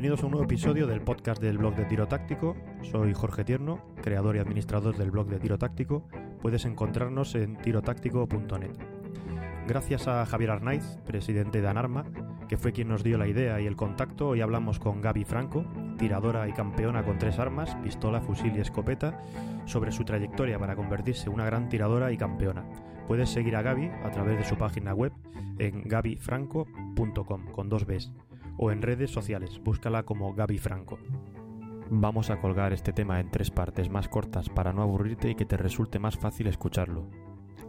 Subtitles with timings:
[0.00, 2.56] Bienvenidos a un nuevo episodio del podcast del blog de tiro táctico.
[2.80, 6.08] Soy Jorge Tierno, creador y administrador del blog de tiro táctico.
[6.40, 8.70] Puedes encontrarnos en tirotáctico.net.
[9.68, 12.06] Gracias a Javier Arnaiz, presidente de Anarma,
[12.48, 15.66] que fue quien nos dio la idea y el contacto, hoy hablamos con Gaby Franco,
[15.98, 19.20] tiradora y campeona con tres armas, pistola, fusil y escopeta,
[19.66, 22.64] sobre su trayectoria para convertirse en una gran tiradora y campeona.
[23.06, 25.12] Puedes seguir a Gaby a través de su página web
[25.58, 28.29] en gabyfranco.com con dos Bs
[28.62, 30.98] o en redes sociales, búscala como Gaby Franco.
[31.88, 35.46] Vamos a colgar este tema en tres partes más cortas para no aburrirte y que
[35.46, 37.08] te resulte más fácil escucharlo.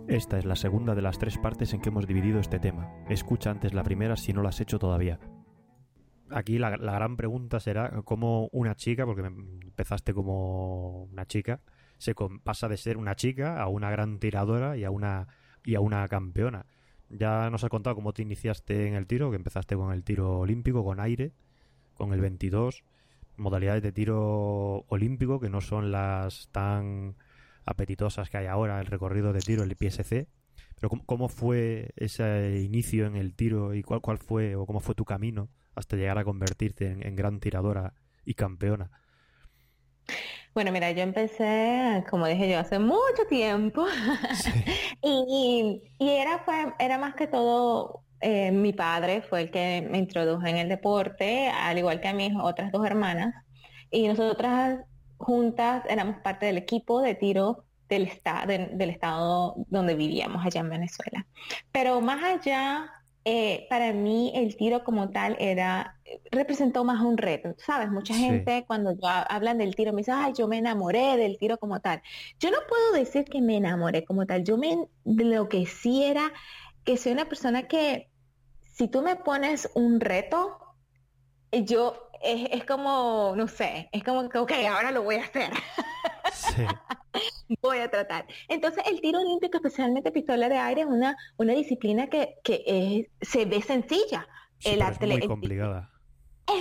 [0.09, 2.93] Esta es la segunda de las tres partes en que hemos dividido este tema.
[3.07, 5.17] Escucha antes la primera si no la has hecho todavía.
[6.29, 11.61] Aquí la, gran pregunta será cómo una chica, porque empezaste como una chica,
[11.99, 12.13] se
[12.43, 15.29] pasa de ser una chica a una gran tiradora y a una,
[15.63, 16.65] y a una campeona.
[17.11, 20.39] Ya nos has contado cómo te iniciaste en el tiro, que empezaste con el tiro
[20.39, 21.33] olímpico, con aire,
[21.93, 22.83] con el 22,
[23.37, 27.15] modalidades de tiro olímpico que no son las tan
[27.65, 30.27] apetitosas que hay ahora, el recorrido de tiro, el PSC.
[30.75, 34.95] Pero ¿cómo, fue ese inicio en el tiro y cuál, cuál fue o cómo fue
[34.95, 37.93] tu camino hasta llegar a convertirte en gran tiradora
[38.25, 38.89] y campeona?
[40.53, 43.85] Bueno, mira, yo empecé, como dije yo, hace mucho tiempo.
[45.01, 50.45] y, era, fue, era más que todo, eh, mi padre fue el que me introdujo
[50.45, 53.33] en el deporte, al igual que a mis otras dos hermanas.
[53.91, 54.81] Y nosotras
[55.17, 58.09] juntas éramos parte del equipo de tiro del,
[58.73, 61.25] del estado donde vivíamos allá en Venezuela.
[61.71, 65.99] Pero más allá eh, para mí el tiro como tal era,
[66.31, 67.89] representó más un reto, ¿sabes?
[67.91, 71.79] Mucha gente cuando hablan del tiro me dice, ay, yo me enamoré del tiro como
[71.79, 72.01] tal.
[72.39, 76.31] Yo no puedo decir que me enamoré como tal, yo me, lo que sí era
[76.83, 78.09] que soy una persona que
[78.73, 80.57] si tú me pones un reto,
[81.51, 85.51] yo es, como, no sé, es como que, ok, ahora lo voy a hacer.
[87.61, 88.25] voy a tratar.
[88.47, 93.61] Entonces, el tiro olímpico, especialmente pistola de aire, es una, una disciplina que, se ve
[93.61, 94.27] sencilla.
[94.63, 95.91] el es muy complicada.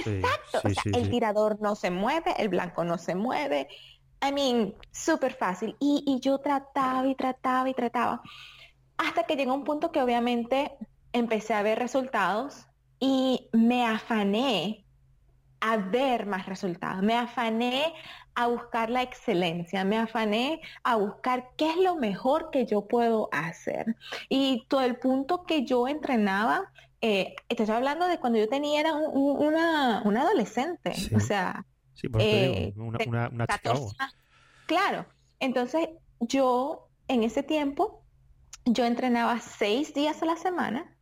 [0.05, 0.61] Exacto.
[0.93, 3.69] el tirador no se mueve, el blanco no se mueve.
[4.23, 5.77] I mean, súper fácil.
[5.81, 8.23] Y, y yo trataba y trataba y trataba.
[8.99, 10.73] Hasta que llegó un punto que obviamente
[11.13, 12.67] empecé a ver resultados
[12.99, 14.85] y me afané
[15.61, 17.93] a ver más resultados, me afané
[18.35, 23.29] a buscar la excelencia, me afané a buscar qué es lo mejor que yo puedo
[23.33, 23.97] hacer.
[24.29, 28.95] Y todo el punto que yo entrenaba, eh, estoy hablando de cuando yo tenía era
[28.95, 33.47] una, adolescente, o sea, sí, eh, una, una,
[34.67, 35.05] Claro,
[35.41, 35.89] entonces
[36.21, 38.05] yo en ese tiempo,
[38.65, 40.97] yo entrenaba seis días a la semana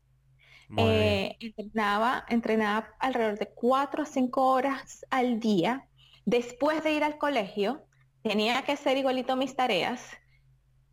[0.76, 5.86] eh, entrenaba, entrenaba alrededor de cuatro o cinco horas al día.
[6.26, 7.84] Después de ir al colegio,
[8.22, 10.02] tenía que hacer igualito mis tareas,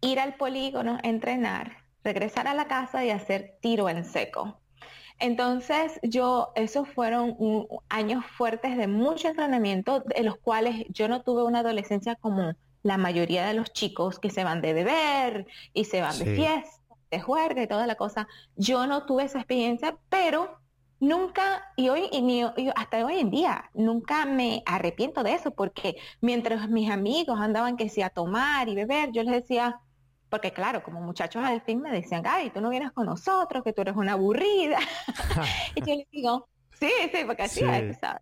[0.01, 4.61] ir al polígono, entrenar, regresar a la casa y hacer tiro en seco.
[5.19, 7.37] Entonces yo, esos fueron
[7.89, 12.53] años fuertes de mucho entrenamiento, de los cuales yo no tuve una adolescencia como
[12.83, 16.84] la mayoría de los chicos que se van de beber y se van de fiesta
[17.15, 18.27] de juerga y toda la cosa.
[18.55, 20.59] Yo no tuve esa experiencia, pero
[20.99, 26.69] nunca, y hoy, y hasta hoy en día, nunca me arrepiento de eso, porque mientras
[26.69, 29.79] mis amigos andaban que sí a tomar y beber, yo les decía,
[30.29, 33.73] porque claro, como muchachos al fin me decían, ay, tú no vienes con nosotros, que
[33.73, 34.79] tú eres una aburrida.
[35.75, 36.47] y yo les digo,
[36.79, 38.21] sí, sí, porque así es, ¿sabes?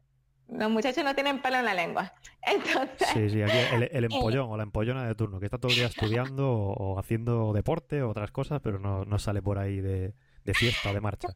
[0.53, 2.13] Los muchachos no tienen pelo en la lengua.
[2.41, 3.07] Entonces.
[3.13, 5.77] Sí, sí, aquí el, el empollón o la empollona de turno, que está todo el
[5.77, 10.13] día estudiando o, haciendo deporte o otras cosas, pero no, no sale por ahí de,
[10.43, 11.29] de fiesta o de marcha.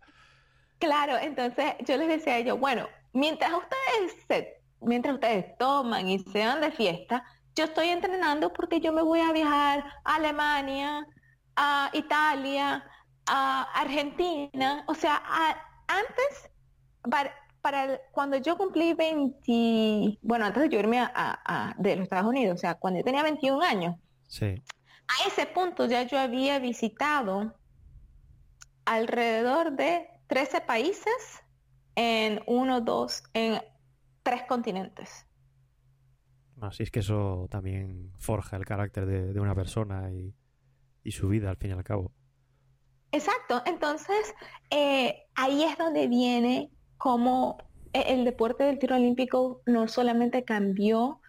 [0.79, 6.19] Claro, entonces yo les decía a ellos, bueno, mientras ustedes se, mientras ustedes toman y
[6.19, 7.23] se van de fiesta,
[7.55, 11.07] yo estoy entrenando porque yo me voy a viajar a Alemania,
[11.55, 12.85] a Italia,
[13.25, 15.23] a Argentina, o sea,
[15.87, 16.51] antes
[17.09, 17.33] para
[18.11, 22.57] cuando yo cumplí 20, bueno, antes de yo irme a, de los Estados Unidos, o
[22.57, 23.95] sea, cuando yo tenía 21 años,
[24.27, 24.45] sí.
[24.45, 27.55] a ese punto ya yo había visitado
[28.85, 31.43] alrededor de 13 países
[31.95, 33.61] en uno, dos, en
[34.23, 35.25] tres continentes.
[36.61, 40.33] Así es que eso también forja el carácter de, una persona y,
[41.11, 42.11] su vida al fin y al cabo.
[43.13, 44.33] Exacto, entonces
[44.69, 47.57] eh, ahí es donde viene cómo
[47.93, 51.21] e, el deporte del tiro olímpico no solamente cambió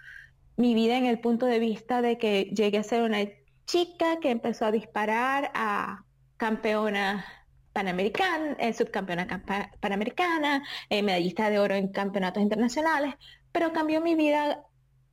[0.57, 3.19] mi vida en el punto de vista de que llegué a ser una
[3.67, 6.05] chica que empezó a disparar a
[6.37, 7.25] campeona
[7.73, 9.45] panamericana, eh, subcampeona
[9.81, 13.15] panamericana, eh, medallista de oro en campeonatos internacionales,
[13.53, 14.65] pero cambió mi vida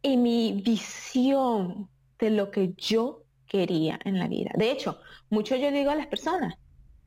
[0.02, 4.52] y mi visión de lo que yo quería en la vida.
[4.56, 5.00] De hecho,
[5.30, 6.56] mucho yo digo a las personas,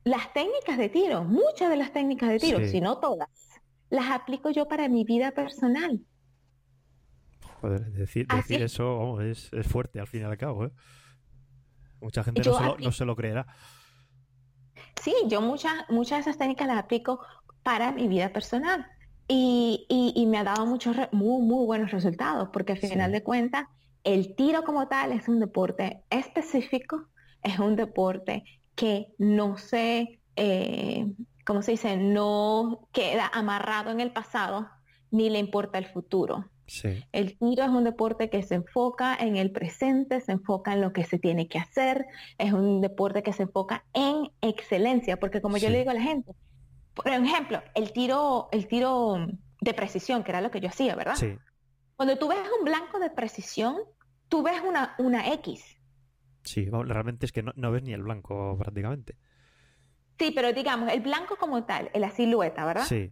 [0.03, 3.29] las técnicas de tiro, muchas de las técnicas de tiro, si no todas,
[3.89, 5.99] las aplico yo para mi vida personal.
[7.61, 10.65] Joder, decir, decir eso es, fuerte al fin y al cabo.
[10.65, 10.71] ¿eh?
[11.99, 13.45] Mucha gente no se, lo, creerá.
[15.01, 17.19] Sí, yo muchas, muchas de esas técnicas las aplico
[17.63, 18.85] para mi vida personal.
[19.27, 23.67] Y, me ha dado muchos, muy, muy buenos resultados, porque al final de cuentas,
[24.03, 27.09] el tiro como tal es un deporte específico,
[27.43, 28.43] es un deporte
[28.79, 31.05] que no se, eh,
[31.45, 31.97] ¿cómo se dice?
[31.97, 34.69] No queda amarrado en el pasado,
[35.11, 36.45] ni le importa el futuro.
[37.11, 40.93] El tiro es un deporte que se enfoca en el presente, se enfoca en lo
[40.93, 42.05] que se tiene que hacer,
[42.37, 46.01] es un deporte que se enfoca en excelencia, porque como yo le digo a la
[46.01, 46.31] gente,
[46.93, 49.27] por ejemplo, el tiro, el tiro
[49.59, 51.17] de precisión, que era lo que yo hacía, ¿verdad?
[51.97, 53.75] Cuando tú ves un blanco de precisión,
[54.29, 55.78] tú ves una, una X.
[56.49, 59.15] Sí, realmente es que no, ves ni el blanco prácticamente.
[60.17, 62.85] Sí, pero digamos, el blanco como tal, en la silueta, ¿verdad?
[62.85, 63.11] Sí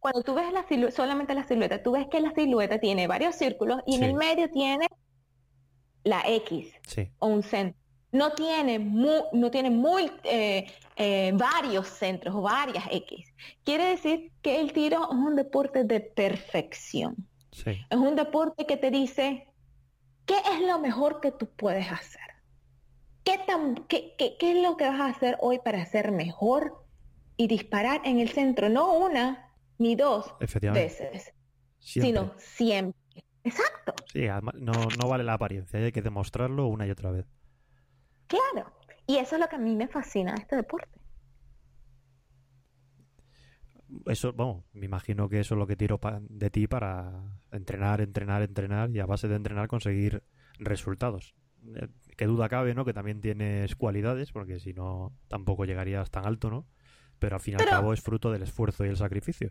[0.00, 3.80] cuando tú ves la solamente la silueta, tú ves que la silueta tiene varios círculos
[3.86, 4.86] y en el medio tiene
[6.04, 6.72] la X
[7.18, 7.78] o un centro.
[8.10, 10.66] No tiene, no tiene muy, eh,
[10.96, 13.34] eh, varios centros o varias X.
[13.64, 17.28] Quiere decir que el tiro es un deporte de perfección.
[17.64, 19.48] Es un deporte que te dice,
[20.24, 22.27] ¿qué es lo mejor que tú puedes hacer?
[23.28, 26.82] ¿Qué, tan, qué, qué, qué es lo que vas a hacer hoy para ser mejor
[27.36, 28.70] y disparar en el centro?
[28.70, 30.34] No una, ni dos
[30.72, 31.34] veces,
[31.78, 32.98] sino siempre.
[33.44, 33.92] Exacto.
[34.10, 37.26] Sí, no, no vale la apariencia, hay que demostrarlo una y otra vez.
[38.28, 38.72] Claro,
[39.06, 40.98] y eso es lo que a mí me fascina de este deporte.
[44.06, 48.40] Eso, vamos, me imagino que eso es lo que tiro de ti para entrenar, entrenar,
[48.40, 50.22] entrenar y a base de entrenar conseguir
[50.58, 51.34] resultados.
[52.18, 52.84] Qué duda cabe, ¿no?
[52.84, 56.66] Que también tienes cualidades, porque si no, tampoco llegarías tan alto, ¿no?
[57.18, 59.50] pero al fin y al cabo es fruto del esfuerzo y el sacrificio.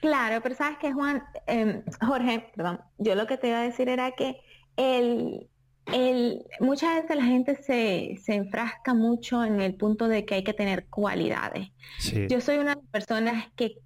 [0.00, 3.88] Claro, pero sabes que Juan, em, Jorge, perdón, yo lo que te iba a decir
[3.88, 4.40] era que
[4.76, 5.48] el,
[5.86, 10.44] el, muchas veces la gente se, se, enfrasca mucho en el punto de que hay
[10.44, 11.70] que tener cualidades.
[12.28, 13.78] Yo soy una de las personas que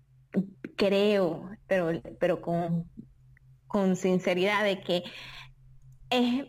[0.76, 2.90] creo, pero, pero con,
[3.69, 5.04] con sinceridad, de que
[6.10, 6.44] es,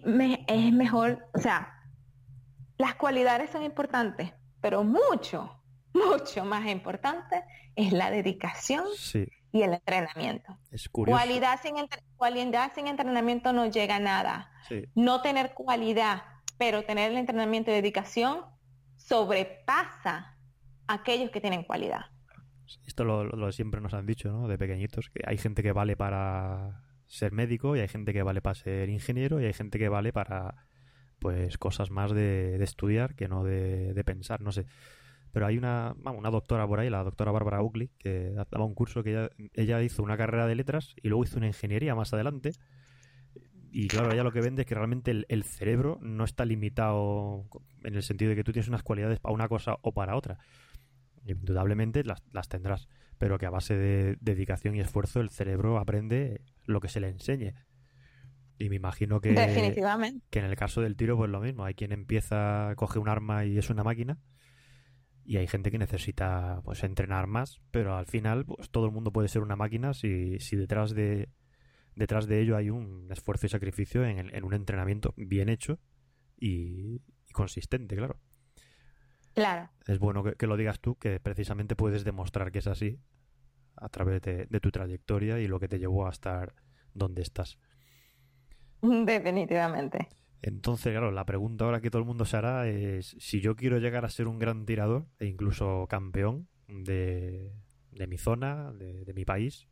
[0.47, 1.73] es mejor, o sea,
[2.77, 5.61] las cualidades son importantes, pero mucho,
[5.93, 7.43] mucho más importante
[7.75, 8.85] es la dedicación
[9.51, 10.57] y el entrenamiento.
[10.71, 11.75] Es Cualidad sin,
[12.17, 14.51] cualidad sin entrenamiento no llega a nada.
[14.95, 16.23] No tener cualidad,
[16.57, 18.45] pero tener el entrenamiento y dedicación
[18.95, 20.37] sobrepasa
[20.87, 22.05] a aquellos que tienen cualidad.
[22.87, 24.47] Esto lo, siempre nos han dicho, ¿no?
[24.47, 26.81] De pequeñitos, que hay gente que vale para
[27.11, 30.13] ser médico y hay gente que vale para ser ingeniero y hay gente que vale
[30.13, 30.65] para
[31.19, 34.65] pues cosas más de, estudiar que no de, de pensar, no sé.
[35.31, 39.03] Pero hay una, una doctora por ahí, la doctora Bárbara Uckley, que daba un curso
[39.03, 42.53] que ella, hizo una carrera de letras y luego hizo una ingeniería más adelante.
[43.71, 47.45] Y claro, ella lo que vende es que realmente el, cerebro no está limitado
[47.83, 50.39] en el sentido de que tú tienes unas cualidades para una cosa o para otra.
[51.25, 52.89] Indudablemente las, las tendrás,
[53.21, 57.07] pero que a base de dedicación y esfuerzo el cerebro aprende lo que se le
[57.07, 57.53] enseñe.
[58.57, 59.35] Y me imagino que,
[60.31, 61.63] que en el caso del tiro, pues lo mismo.
[61.63, 64.17] Hay quien empieza, coge un arma y es una máquina
[65.23, 69.11] y hay gente que necesita pues entrenar más, pero al final pues todo el mundo
[69.11, 71.29] puede ser una máquina si, si detrás de
[71.95, 75.79] detrás de ello hay un esfuerzo y sacrificio en, en un entrenamiento bien hecho
[76.39, 77.01] y,
[77.33, 78.19] consistente, claro.
[79.33, 79.69] Claro.
[79.87, 82.99] Es bueno que, lo digas tú, que precisamente puedes demostrar que es así
[83.77, 86.53] a través de, de tu trayectoria y lo que te llevó a estar
[86.93, 87.57] donde estás.
[88.81, 90.09] Definitivamente.
[90.41, 93.77] Entonces, claro, la pregunta ahora que todo el mundo se hará es si yo quiero
[93.77, 97.53] llegar a ser un gran tirador e incluso campeón de,
[98.07, 99.67] mi zona, de, mi país,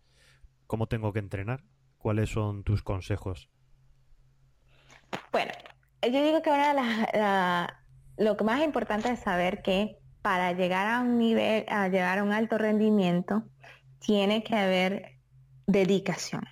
[0.67, 1.63] ¿cómo tengo que entrenar?
[1.97, 3.49] ¿Cuáles son tus consejos?
[5.31, 5.51] Bueno,
[6.03, 7.78] yo digo que ahora
[8.19, 12.23] lo que más importante es saber que para llegar a un nivel, a llegar a
[12.23, 13.43] un alto rendimiento,
[13.99, 15.13] tiene que haber
[15.65, 16.43] dedicación.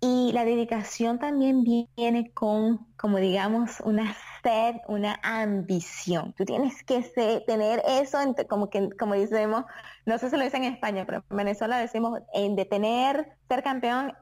[0.00, 6.34] Y la dedicación también viene con, como digamos, una sed, una ambición.
[6.36, 7.02] Tú tienes que
[7.46, 8.18] tener eso,
[8.48, 9.64] como que, como decimos,
[10.06, 13.62] no sé si lo dicen en España, pero en Venezuela decimos en de tener, ser
[13.62, 14.12] campeón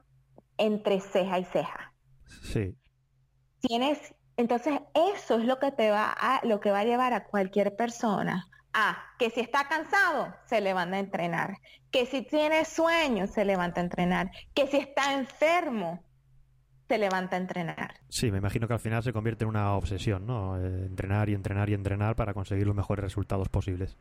[0.58, 1.94] entre ceja y ceja.
[2.42, 2.76] Sí.
[3.60, 7.24] Tienes, entonces eso es lo que te va a, lo que va a llevar a
[7.24, 11.58] cualquier persona Ah, que si está cansado, se levanta a entrenar.
[11.90, 14.30] Que si tiene sueño, se levanta a entrenar.
[14.54, 16.04] Que si está enfermo,
[16.88, 17.94] se levanta a entrenar.
[18.08, 20.56] Sí, me imagino que al final se convierte en una obsesión, ¿no?
[20.56, 23.96] Eh, entrenar y entrenar y entrenar para conseguir los mejores resultados posibles.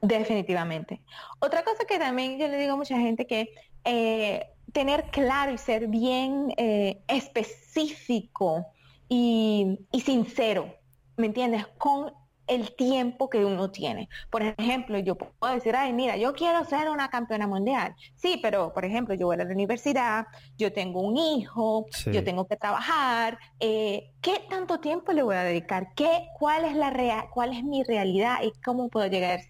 [0.00, 1.00] Definitivamente.
[1.40, 3.54] Otra cosa que también yo le digo a mucha gente que
[3.84, 8.66] eh, tener claro y ser bien eh, específico
[9.14, 10.74] y, y sincero,
[11.18, 11.66] ¿me entiendes?
[11.76, 12.14] Con
[12.46, 14.08] el tiempo que uno tiene.
[14.30, 17.94] Por ejemplo, yo puedo decir, ay, mira, yo quiero ser una campeona mundial.
[18.16, 20.26] Sí, pero, por ejemplo, yo voy a la universidad,
[20.56, 23.38] yo tengo un hijo, yo tengo que trabajar.
[23.60, 25.88] Eh, ¿Qué tanto tiempo le voy a dedicar?
[25.94, 29.40] ¿Qué, cuál, es la real, ¿Cuál es mi realidad y cómo puedo llegar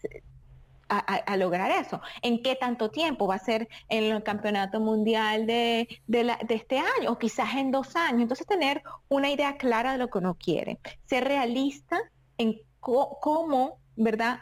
[0.99, 2.00] a, lograr eso?
[2.22, 6.78] ¿En qué tanto tiempo va a ser en el campeonato mundial de, de, de, este
[6.78, 8.22] año o quizás en dos años?
[8.22, 11.99] Entonces tener una idea clara de lo que uno quiere, ser realista
[12.38, 14.40] en cómo, ¿verdad?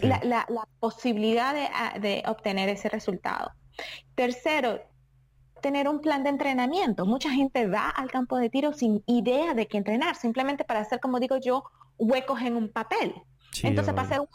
[0.00, 0.46] La,
[0.80, 1.54] posibilidad
[2.00, 3.52] de, obtener ese resultado.
[4.14, 4.80] Tercero,
[5.60, 7.04] tener un plan de entrenamiento.
[7.04, 11.00] Mucha gente va al campo de tiro sin idea de qué entrenar, simplemente para hacer,
[11.00, 11.64] como digo yo,
[11.98, 13.14] huecos en un papel.
[13.62, 14.28] Entonces, para hacer un,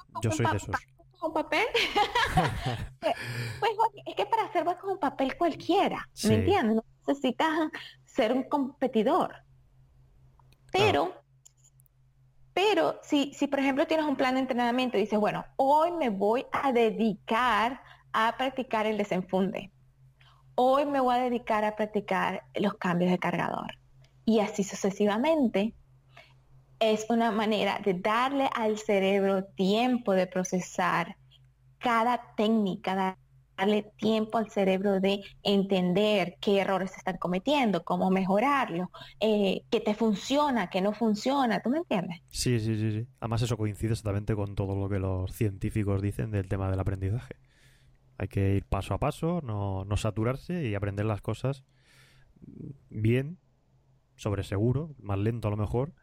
[1.33, 1.65] papel,
[2.99, 3.13] pues,
[3.59, 3.71] pues
[4.05, 6.75] es que para hacer huecos un papel cualquiera, ¿me entiendes?
[6.77, 7.69] No necesitas
[8.05, 9.35] ser un competidor.
[10.71, 11.13] Pero
[12.53, 16.09] pero si, si, por ejemplo, tienes un plan de entrenamiento y dices, bueno, hoy me
[16.09, 19.71] voy a dedicar a practicar el desenfunde.
[20.55, 23.77] Hoy me voy a dedicar a practicar los cambios de cargador.
[24.25, 25.73] Y así sucesivamente,
[26.79, 31.15] es una manera de darle al cerebro tiempo de procesar
[31.77, 33.17] cada técnica,
[33.57, 39.81] darle tiempo al cerebro de entender qué errores se están cometiendo, cómo mejorarlo, eh, qué
[39.81, 42.21] te funciona, qué no funciona, ¿tú me entiendes?
[42.29, 43.07] Sí, sí, sí, sí.
[43.19, 47.35] Además eso coincide exactamente con todo lo que los científicos dicen del tema del aprendizaje.
[48.17, 51.63] Hay que ir paso a paso, no, no saturarse y aprender las cosas
[52.89, 53.37] bien,
[54.15, 55.93] sobre seguro, más lento a lo mejor,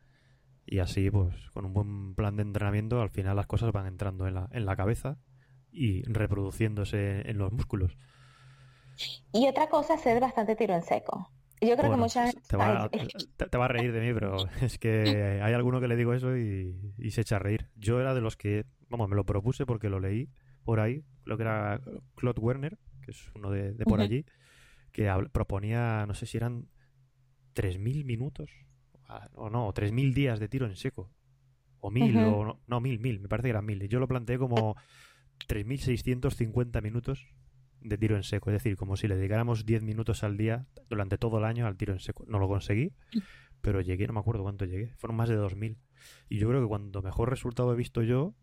[0.66, 4.26] y así, pues, con un buen plan de entrenamiento, al final las cosas van entrando
[4.26, 5.18] en la, en la cabeza
[5.70, 7.96] y reproduciéndose en los músculos.
[9.32, 11.30] Y otra cosa es ser bastante tiro en seco.
[11.61, 15.40] Yo creo que muchas te va, te, va, a reír de mí, pero es que
[15.42, 17.68] hay alguno que le digo eso y, se echa a reír.
[17.76, 20.28] Yo era de los que, vamos, me lo propuse porque lo leí
[20.64, 21.80] por ahí, lo que era
[22.16, 24.26] Claude Werner, que es uno de, por allí,
[24.92, 26.68] que proponía, no sé si eran
[27.54, 28.50] 3.000 minutos,
[29.34, 31.10] o no, 3.000 días de tiro en seco.
[31.80, 33.84] O 1.000, o no, no, 1.000, 1.000, me parece que eran 1.000.
[33.84, 34.76] Y yo lo planteé como
[35.48, 37.26] 3.650 minutos
[37.80, 38.50] de tiro en seco.
[38.50, 41.76] Es decir, como si le dedicáramos 10 minutos al día durante todo el año al
[41.76, 42.25] tiro en seco.
[42.28, 42.92] No lo conseguí,
[43.60, 44.94] pero llegué, no me acuerdo cuánto llegué.
[44.96, 45.76] Fueron más de 2.000.
[46.28, 48.34] Y yo creo que cuando mejor resultado he visto yo,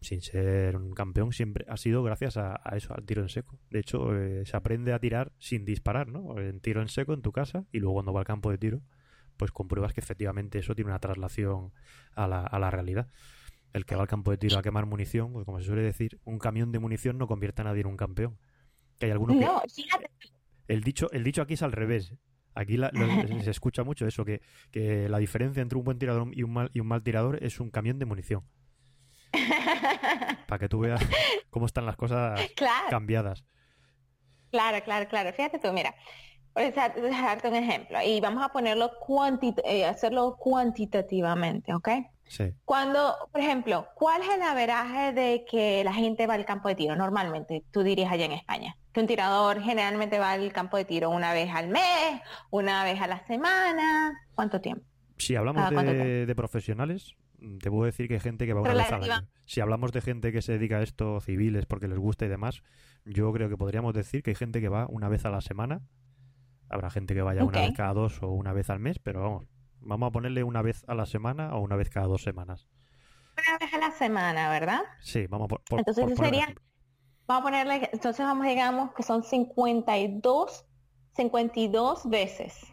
[0.00, 3.58] sin ser un campeón, siempre ha sido gracias a, eso, al tiro en seco.
[3.70, 6.38] De hecho, eh, se aprende a tirar sin disparar, ¿no?
[6.38, 8.82] En tiro en seco en tu casa y luego cuando va al campo de tiro,
[9.36, 11.72] pues compruebas que efectivamente eso tiene una traslación
[12.14, 13.08] a la, a la realidad
[13.72, 16.20] el que va al campo de tiro a quemar munición, pues como se suele decir,
[16.24, 18.38] un camión de munición no convierte a nadie en un campeón.
[18.98, 20.10] Que hay algunos que...
[20.68, 22.14] El dicho, el dicho aquí es al revés.
[22.54, 22.76] Aquí
[23.42, 24.40] se escucha mucho eso, que,
[25.08, 27.70] la diferencia entre un buen tirador y un mal, y un mal tirador es un
[27.70, 28.44] camión de munición.
[30.46, 31.02] Para que tú veas
[31.50, 32.38] cómo están las cosas
[32.90, 33.44] cambiadas.
[34.50, 35.32] Claro, claro, claro.
[35.32, 35.94] Fíjate tú, mira,
[36.54, 41.88] dejarte un ejemplo y vamos a ponerlo cuanti eh, hacerlo cuantitativamente, ¿ok?
[42.64, 46.74] Cuando, por ejemplo, ¿cuál es el averaje de que la gente va al campo de
[46.74, 47.62] tiro normalmente?
[47.70, 48.76] Tú dirías allá en España.
[48.92, 53.00] Que un tirador generalmente va al campo de tiro una vez al mes, una vez
[53.00, 54.18] a la semana.
[54.34, 54.84] ¿Cuánto tiempo?
[55.18, 57.14] Si hablamos de, profesionales,
[57.60, 59.28] te puedo decir que hay gente que va una vez al año.
[59.46, 62.62] Si hablamos de gente que se dedica a esto, civiles, porque les gusta y demás,
[63.04, 65.82] yo creo que podríamos decir que hay gente que va una vez a la semana.
[66.72, 69.46] Habrá gente que vaya una vez cada dos o una vez al mes, pero vamos,
[69.84, 72.68] Vamos a ponerle una vez a la semana o una vez cada dos semanas.
[73.36, 74.80] Una vez a la semana, ¿verdad?
[75.00, 76.54] Sí, vamos a por, Entonces sería,
[77.26, 80.66] vamos a ponerle, entonces vamos, digamos que son 52,
[81.16, 82.64] 52 veces.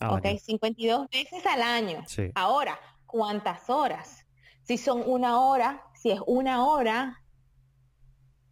[0.00, 2.02] ok, 52 veces al año.
[2.06, 2.30] Sí.
[2.34, 4.26] Ahora, ¿cuántas horas?
[4.62, 7.22] Si son una hora, si es una hora,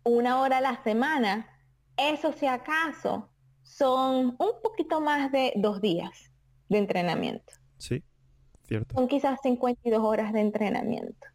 [0.04, 1.48] una hora a la semana,
[1.96, 3.29] eso si acaso
[3.70, 6.30] son un poquito más de dos días
[6.68, 7.52] de entrenamiento.
[7.78, 8.02] Sí,
[8.66, 8.94] cierto.
[8.94, 11.26] Son quizás 52 horas de entrenamiento.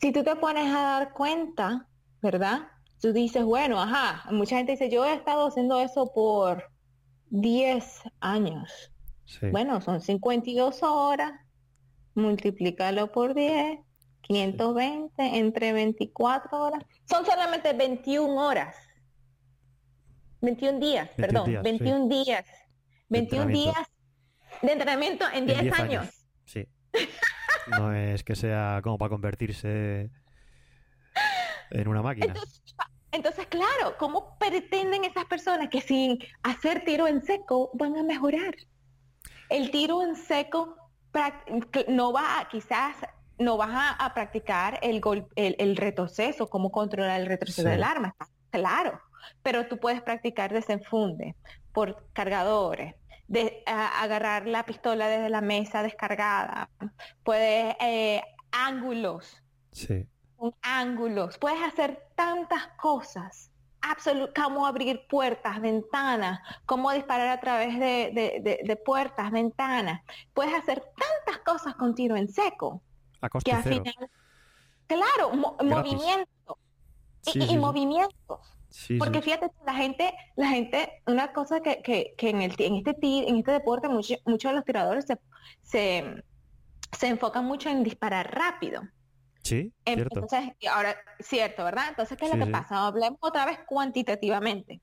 [0.00, 1.86] Si tú te pones a dar cuenta,
[2.20, 2.68] ¿verdad?
[3.00, 6.64] Tú dices, bueno, ajá, mucha gente dice, yo he estado haciendo eso por
[7.30, 8.92] 10 años.
[9.52, 11.32] Bueno, son 52 horas,
[12.14, 13.78] multiplícalo por 10,
[14.22, 16.84] 520 entre 24 horas.
[17.08, 18.76] Son solamente 21 horas.
[20.40, 22.44] 21 días, perdón, 21 días.
[23.08, 23.90] 21 días
[24.62, 26.26] de entrenamiento en 10, años.
[26.44, 26.66] Sí.
[27.66, 30.10] No es que sea como para convertirse
[31.70, 32.34] en una máquina.
[33.12, 38.54] Entonces, claro, ¿cómo pretenden esas personas que sin hacer tiro en seco van a mejorar?
[39.48, 40.76] El tiro en seco
[41.88, 42.96] no va a, quizás
[43.38, 45.00] no vas a, practicar el,
[45.34, 48.14] el, el, retroceso, cómo controlar el retroceso del arma,
[48.50, 49.00] claro,
[49.42, 51.36] pero tú puedes practicar desenfunde
[51.72, 52.94] por cargadores,
[53.28, 56.68] de agarrar la pistola desde la mesa descargada,
[57.22, 60.08] puedes eh, ángulos, sí.
[60.62, 63.52] ángulos, puedes hacer tantas cosas,
[64.34, 70.02] como abrir puertas, ventanas, cómo disparar a través de, de, puertas, ventanas,
[70.34, 72.82] puedes hacer tantas cosas con tiro en seco.
[73.20, 73.84] A coste cero.
[74.86, 75.30] claro,
[75.62, 76.58] movimiento.
[77.32, 78.40] y, movimientos.
[78.98, 82.96] Porque fíjate, la gente, la gente, una cosa que, que, que en, el, en, este,
[83.00, 85.18] en este deporte muchos de los tiradores se,
[85.62, 86.24] se,
[86.92, 88.82] se enfocan mucho en disparar rápido.
[89.42, 90.20] Sí, cierto.
[90.20, 91.86] Entonces, ahora, cierto, ¿verdad?
[91.88, 92.86] Entonces, ¿qué es lo que pasa?
[92.86, 94.80] Hablemos otra vez cuantitativamente.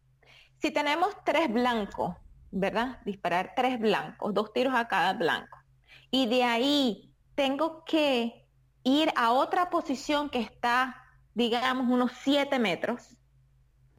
[0.58, 2.16] Si tenemos tres blancos,
[2.52, 3.00] ¿verdad?
[3.06, 5.58] Disparar tres blancos, dos tiros a cada blanco.
[6.10, 8.46] Y de ahí tengo que
[8.84, 10.96] ir a otra posición que está,
[11.36, 13.18] digamos, unos siete metros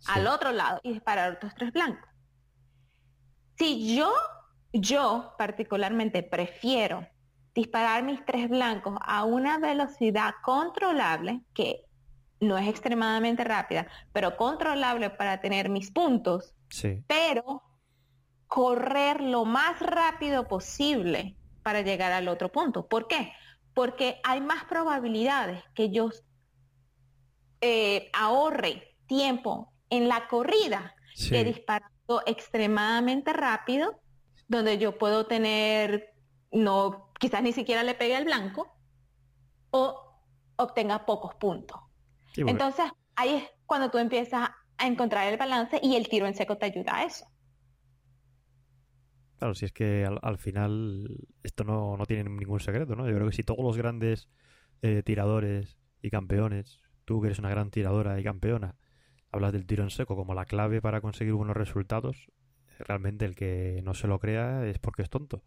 [0.06, 2.08] al otro lado y disparar otros tres blancos.
[3.56, 4.12] Si yo,
[4.72, 7.06] yo particularmente prefiero
[7.54, 11.84] disparar mis tres blancos a una velocidad controlable, que
[12.40, 16.54] no es extremadamente rápida, pero controlable para tener mis puntos,
[17.08, 17.62] pero
[18.46, 22.86] correr lo más rápido posible para llegar al otro punto.
[22.86, 23.32] ¿Por qué?
[23.74, 26.10] Porque hay más probabilidades que yo
[27.60, 30.94] eh, ahorre tiempo en la corrida
[31.28, 34.00] que disparando extremadamente rápido,
[34.46, 36.14] donde yo puedo tener,
[36.52, 38.72] no, quizás ni siquiera le pegue al blanco,
[39.70, 40.22] o
[40.56, 41.80] obtenga pocos puntos.
[42.36, 46.56] Entonces, ahí es cuando tú empiezas a encontrar el balance y el tiro en seco
[46.56, 47.26] te ayuda a eso.
[49.38, 53.08] Claro, si es que al, final esto no, no, tiene ningún secreto, ¿no?
[53.08, 54.28] Yo creo que si todos los grandes
[54.82, 58.74] eh, tiradores y campeones, tú que eres una gran tiradora y campeona,
[59.30, 62.30] hablas del tiro en seco como la clave para conseguir buenos resultados,
[62.78, 65.42] realmente el que no se lo crea es porque es tonto.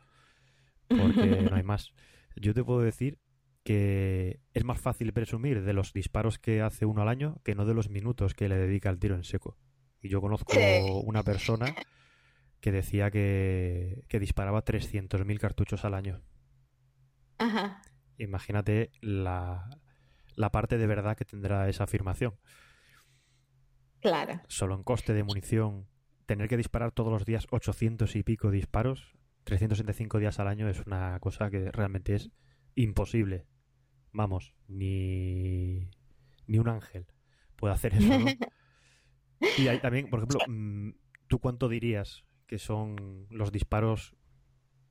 [0.87, 1.93] Porque no hay más.
[2.35, 3.19] Yo te puedo decir
[3.63, 7.65] que es más fácil presumir de los disparos que hace uno al año que no
[7.65, 9.57] de los minutos que le dedica al tiro en seco.
[10.01, 10.53] Y yo conozco
[11.03, 11.75] una persona
[12.59, 16.21] que decía que, que disparaba 300.000 cartuchos al año.
[17.37, 17.81] Ajá.
[18.17, 19.69] Imagínate la,
[20.35, 22.35] la parte de verdad que tendrá esa afirmación.
[24.01, 24.41] Claro.
[24.47, 25.87] Solo en coste de munición,
[26.25, 30.85] tener que disparar todos los días 800 y pico disparos, 365 días al año, es
[30.85, 32.31] una cosa que realmente es
[32.75, 33.45] imposible.
[34.11, 35.89] Vamos, ni,
[36.47, 37.05] ni un ángel
[37.55, 38.25] puede hacer eso, ¿no?
[39.57, 40.89] y hay también, por ejemplo, mm,
[41.27, 44.15] ¿tú cuánto dirías que son los disparos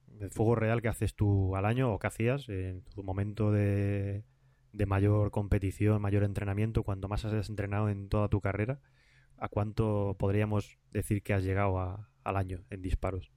[0.07, 4.25] de fuego real que haces tú al año o que hacías en tu momento de,
[4.73, 8.81] de mayor competición, mayor entrenamiento, cuanto más has entrenado en toda tu carrera?
[9.41, 13.33] ¿A cuánto podríamos decir que has llegado al año en disparos?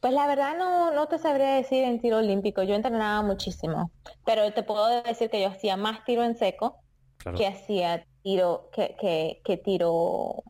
[0.00, 2.62] Pues la verdad no, no te sabría decir en tiro olímpico.
[2.62, 3.90] Yo entrenaba muchísimo,
[4.24, 6.78] pero te puedo decir que yo hacía más tiro en seco
[7.36, 10.42] que hacía tiro, que, que, que tiro,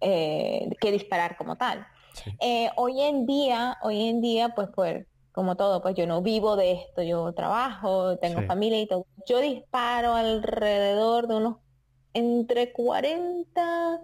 [0.00, 1.86] eh, que disparar como tal.
[2.40, 6.56] Eh, hoy en día, hoy en día, pues, pues, como todo, pues yo no vivo
[6.56, 9.06] de esto, yo trabajo, tengo familia y todo.
[9.28, 11.56] Yo disparo alrededor de unos
[12.16, 14.00] entre 40,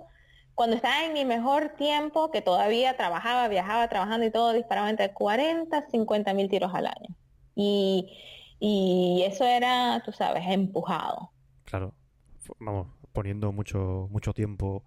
[0.55, 5.13] cuando estaba en mi mejor tiempo, que todavía trabajaba, viajaba, trabajando y todo, disparaba entre
[5.13, 7.17] 40, 50 mil tiros al año.
[7.55, 8.11] Y,
[8.61, 11.31] y eso era, tú sabes, empujado.
[11.65, 11.95] Claro,
[12.59, 14.85] vamos, poniendo mucho, mucho tiempo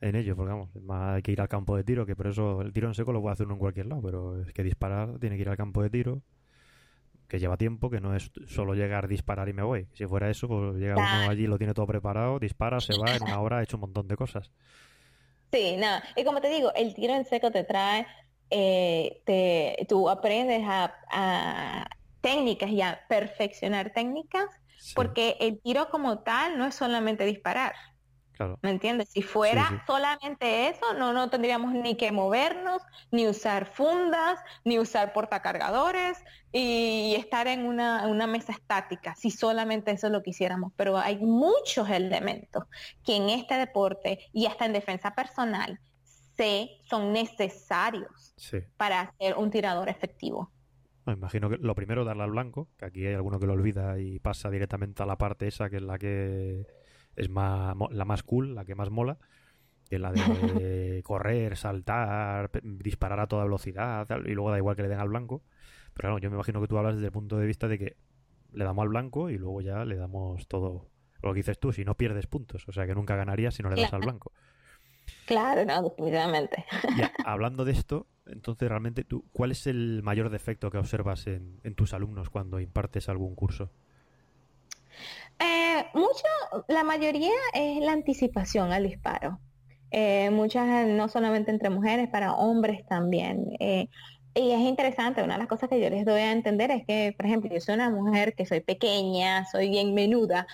[0.00, 2.60] en ello, porque vamos, más hay que ir al campo de tiro, que por eso
[2.60, 5.18] el tiro en seco lo puede hacer uno en cualquier lado, pero es que disparar
[5.20, 6.22] tiene que ir al campo de tiro,
[7.28, 9.88] que lleva tiempo, que no es solo llegar, disparar y me voy.
[9.94, 13.22] Si fuera eso, pues llega uno allí, lo tiene todo preparado, dispara, se va, en
[13.22, 14.50] una hora ha hecho un montón de cosas.
[15.52, 16.02] Sí, nada.
[16.16, 18.06] Y como te digo, el tiro en seco te trae,
[18.50, 21.86] eh, te, tú aprendes a,
[22.20, 24.46] técnicas y a perfeccionar técnicas,
[24.94, 27.74] porque el tiro como tal no es solamente disparar.
[28.62, 29.08] ¿Me entiendes?
[29.10, 35.12] Si fuera solamente eso, no, no tendríamos ni que movernos, ni usar fundas, ni usar
[35.12, 36.18] portacargadores
[36.50, 40.72] y estar en una, una mesa estática, si solamente eso lo quisiéramos.
[40.76, 42.64] Pero hay muchos elementos
[43.04, 45.78] que en este deporte y hasta en defensa personal
[46.36, 48.34] se son necesarios
[48.76, 50.50] para ser un tirador efectivo.
[51.04, 53.98] Me imagino que lo primero darle al blanco, que aquí hay alguno que lo olvida
[53.98, 56.64] y pasa directamente a la parte esa que es la que
[57.16, 59.18] es más, la más cool, la que más mola,
[59.88, 64.88] que la de correr, saltar, disparar a toda velocidad, y luego da igual que le
[64.88, 65.42] den al blanco.
[65.94, 67.96] Pero claro, yo me imagino que tú hablas desde el punto de vista de que
[68.52, 70.88] le damos al blanco y luego ya le damos todo
[71.22, 73.70] lo que dices tú, si no pierdes puntos, o sea que nunca ganarías si no
[73.70, 74.32] le das al blanco.
[75.26, 76.64] Claro, no, definitivamente.
[77.24, 81.94] hablando de esto, entonces realmente tú, ¿cuál es el mayor defecto que observas en tus
[81.94, 83.70] alumnos cuando impartes algún curso?
[85.42, 89.40] Eh, mucho, la mayoría es la anticipación al disparo.
[89.90, 93.48] Eh, muchas, no solamente entre mujeres, para hombres también.
[93.58, 93.88] Eh,
[94.34, 97.12] y es interesante, una de las cosas que yo les doy a entender es que,
[97.16, 100.46] por ejemplo, yo soy una mujer que soy pequeña, soy bien menuda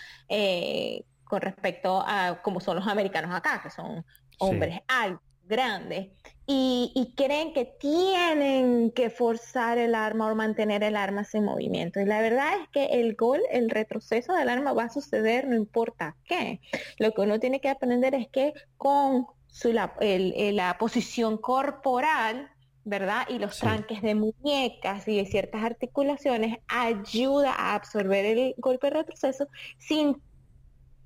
[1.24, 4.05] con respecto a cómo son los americanos acá, que son
[4.38, 6.08] hombres altos grandes
[6.50, 12.00] y, creen que tienen que forzar el arma o mantener el arma sin movimiento.
[12.00, 15.56] Y la verdad es que el gol, el retroceso del arma va a suceder no
[15.56, 16.61] importa qué.
[16.98, 22.50] Lo que uno tiene que aprender es que con su, la, posición corporal,
[22.84, 23.26] ¿verdad?
[23.28, 28.94] Y los tranques de muñecas y de ciertas articulaciones ayuda a absorber el golpe de
[28.94, 30.22] retroceso sin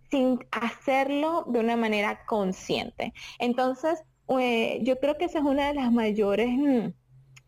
[0.09, 3.15] sin hacerlo de una manera consciente.
[3.39, 3.99] Entonces,
[4.33, 6.87] pues, yo creo que esa es una de las mayores mm,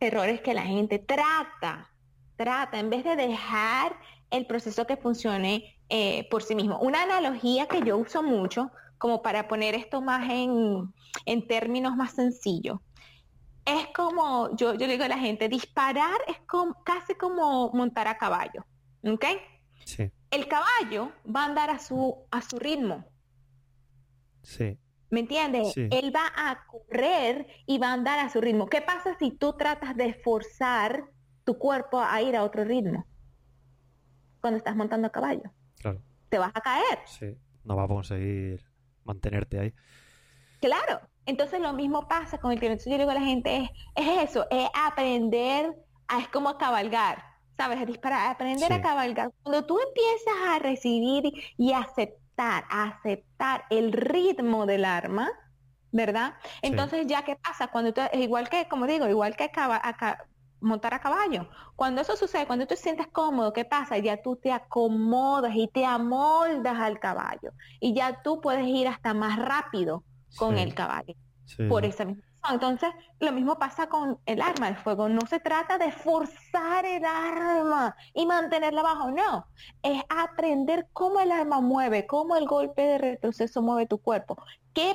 [0.01, 1.91] errores que la gente trata,
[2.37, 3.97] trata, en vez de dejar
[4.31, 6.79] el proceso que funcione eh, por sí mismo.
[6.81, 10.93] Una analogía que yo uso mucho, como para poner esto más en,
[11.49, 12.81] términos más sencillos,
[13.65, 18.19] es como, yo, yo digo a la gente, disparar es como, casi como montar a
[18.19, 18.63] caballo,
[19.03, 19.25] ¿ok?
[19.87, 20.11] Sí.
[20.31, 23.07] El caballo va a andar a su, a su ritmo.
[24.43, 24.77] Sí.
[25.11, 25.77] ¿Me entiendes?
[25.77, 28.67] Él va a correr y va a andar a su ritmo.
[28.67, 31.05] ¿Qué pasa si tú tratas de forzar
[31.45, 33.07] tu cuerpo a ir a otro ritmo?
[34.41, 35.53] Cuando estás montando a caballo.
[35.77, 36.03] Claro.
[36.29, 36.99] Te vas a caer.
[37.07, 38.65] Sí, no vas a conseguir
[39.05, 39.75] mantenerte ahí.
[40.61, 41.01] Claro.
[41.27, 42.73] Entonces lo mismo pasa con el tiro.
[42.73, 45.75] Entonces yo digo a la gente, es, es eso, es aprender,
[46.09, 47.23] a, es como cabalgar,
[47.57, 47.81] ¿sabes?
[47.81, 49.31] A disparar, aprender a cabalgar.
[49.43, 55.31] Cuando tú empiezas a recibir y aceptar aceptar, el ritmo del arma,
[55.93, 56.35] ¿verdad?
[56.63, 59.51] Entonces, ya qué pasa cuando tú, igual que, como digo, igual que
[60.61, 61.49] montar a caballo.
[61.77, 63.99] Cuando eso sucede, cuando tú te sientes cómodo, ¿qué pasa?
[63.99, 67.53] Ya tú te acomodas y te amoldas al caballo.
[67.81, 70.05] Y ya tú puedes ir hasta más rápido
[70.37, 71.15] con el caballo.
[71.69, 75.09] Por esa misma entonces, lo mismo pasa con el arma de fuego.
[75.09, 79.47] No se trata de forzar el arma y mantenerla abajo, no.
[79.83, 84.37] Es aprender cómo el arma mueve, cómo el golpe de retroceso mueve tu cuerpo.
[84.73, 84.95] ¿Qué,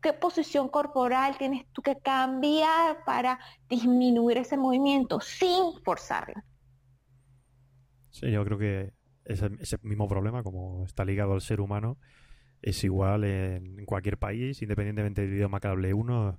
[0.00, 6.34] qué posición corporal tienes tú que cambiar para disminuir ese movimiento sin forzarlo?
[8.10, 8.92] Sí, yo creo que
[9.26, 11.98] ese, mismo problema, como está ligado al ser humano,
[12.62, 16.38] es igual en, cualquier país, independientemente del idioma que hable uno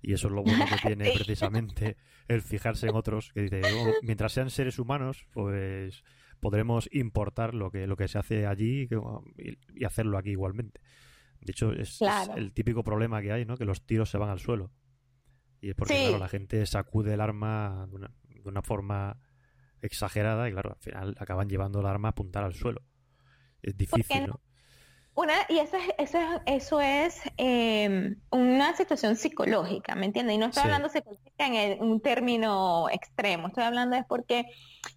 [0.00, 1.96] y eso es lo bueno que tiene precisamente
[2.28, 6.04] el fijarse en otros, que dice, oh, mientras sean seres humanos, pues
[6.40, 8.88] podremos importar lo que, lo que se hace allí
[9.74, 10.80] y, hacerlo aquí igualmente.
[11.40, 12.00] De hecho, es,
[12.36, 13.56] el típico problema que hay, ¿no?
[13.56, 14.72] Que los tiros se van al suelo.
[15.60, 19.20] Y es porque, la gente sacude el arma de una, de una forma
[19.80, 22.82] exagerada y, claro, al final acaban llevando el arma a apuntar al suelo.
[23.62, 24.40] Es difícil, ¿no?
[25.48, 30.36] Y eso es, eso es, eso es em, una situación psicológica, ¿me entiendes?
[30.36, 34.46] Y no estoy hablando psicológica en un término extremo, estoy hablando es porque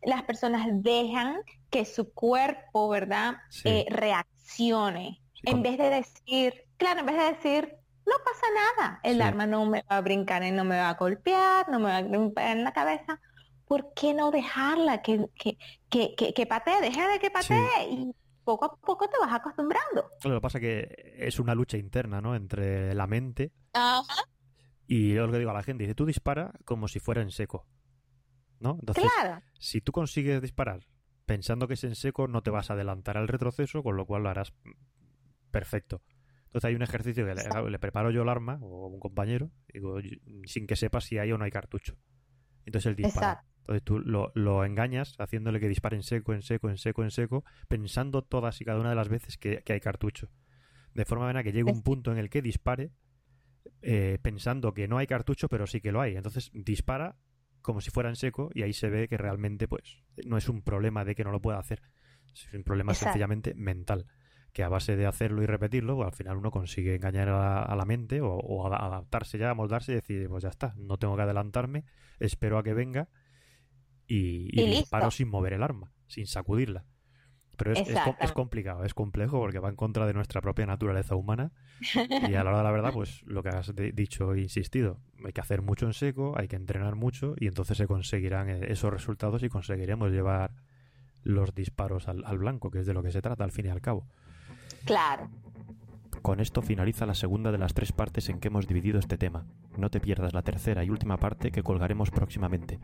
[0.03, 1.38] las personas dejan
[1.69, 5.21] que su cuerpo, ¿verdad?, eh, reaccione.
[5.43, 9.65] en vez de decir, claro, en vez de decir, no pasa nada, el arma no
[9.65, 12.63] me va a brincar, no me va a golpear, no me va a golpear en
[12.63, 13.19] la cabeza.
[13.65, 15.57] ¿Por qué no dejarla que, que,
[15.89, 16.81] que, que, patee?
[16.81, 20.10] Deja de que patee poco a poco te vas acostumbrando.
[20.23, 22.36] Lo que pasa es que es una lucha interna, ¿no?
[22.36, 23.51] Entre la mente
[24.88, 27.32] y yo lo que digo a la gente, dice, tú dispara como si fuera en
[27.32, 27.65] seco,
[28.60, 28.77] ¿no?
[28.80, 29.06] Entonces,
[29.58, 30.86] si tú consigues disparar
[31.25, 34.23] pensando que es en seco, no te vas a adelantar al retroceso, con lo cual
[34.23, 34.54] lo harás
[35.49, 36.01] perfecto.
[36.47, 37.34] Entonces hay un ejercicio que
[37.69, 39.99] le, preparo yo el arma, o un compañero, digo,
[40.43, 41.95] sin que sepa si hay o no hay cartucho.
[42.65, 43.45] Entonces él dispara.
[43.62, 47.45] Entonces tú lo, engañas haciéndole que dispare en seco, en seco, en seco, en seco,
[47.67, 50.30] pensando todas y cada una de las veces que, hay cartucho.
[50.93, 52.91] de forma manera que llegue un punto en el que dispare
[53.82, 56.15] eh, pensando que no hay cartucho, pero sí que lo hay.
[56.15, 57.17] Entonces dispara
[57.62, 60.63] como si fuera en seco y ahí se ve que realmente pues no es un
[60.63, 61.82] problema de que no lo pueda hacer,
[62.34, 64.08] es un problema sencillamente mental
[64.54, 67.86] que a base de hacerlo y repetirlo, pues, al final uno consigue engañar a, la
[67.86, 71.86] mente o, adaptarse ya, moldarse y decir, pues ya está, no tengo que adelantarme,
[72.19, 73.08] espero a que venga
[74.12, 76.86] y, disparo sin mover el arma, sin sacudirla.
[77.58, 81.52] Pero es, es, complicado, es complejo porque va en contra de nuestra propia naturaleza humana
[82.28, 85.32] y a la hora de la verdad, pues lo que has dicho e insistido, hay
[85.32, 88.91] que hacer mucho en seco, hay que entrenar mucho y entonces se conseguirán eh, esos
[88.91, 90.56] resultados y conseguiremos llevar
[91.24, 93.69] los disparos al, al blanco, que es de lo que se trata al fin y
[93.69, 94.08] al cabo.
[94.86, 95.30] Claro.
[96.24, 99.45] Con esto finaliza la segunda de las tres partes en que hemos dividido este tema.
[99.78, 102.80] No te pierdas la tercera y última parte que colgaremos próximamente.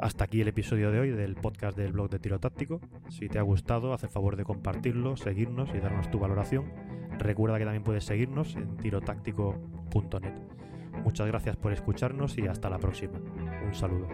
[0.00, 2.80] Hasta aquí el episodio de hoy del podcast del blog de Tiro Táctico.
[3.10, 6.72] Si te ha gustado, haz el favor de compartirlo, seguirnos y darnos tu valoración.
[7.18, 10.34] Recuerda que también puedes seguirnos en tirotáctico.net.
[11.04, 13.18] Muchas gracias por escucharnos y hasta la próxima.
[13.62, 14.08] Un saludo.